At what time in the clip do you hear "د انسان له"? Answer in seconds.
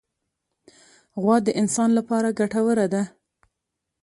1.45-2.01